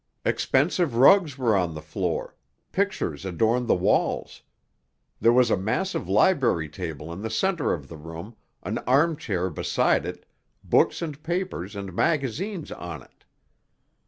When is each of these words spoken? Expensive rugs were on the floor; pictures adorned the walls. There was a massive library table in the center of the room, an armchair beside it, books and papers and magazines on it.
Expensive 0.25 0.95
rugs 0.95 1.37
were 1.37 1.55
on 1.55 1.75
the 1.75 1.79
floor; 1.83 2.35
pictures 2.71 3.23
adorned 3.23 3.67
the 3.67 3.75
walls. 3.75 4.41
There 5.19 5.31
was 5.31 5.51
a 5.51 5.55
massive 5.55 6.09
library 6.09 6.69
table 6.69 7.13
in 7.13 7.21
the 7.21 7.29
center 7.29 7.71
of 7.71 7.87
the 7.87 7.97
room, 7.97 8.35
an 8.63 8.79
armchair 8.87 9.51
beside 9.51 10.07
it, 10.07 10.25
books 10.63 11.03
and 11.03 11.21
papers 11.21 11.75
and 11.75 11.93
magazines 11.93 12.71
on 12.71 13.03
it. 13.03 13.25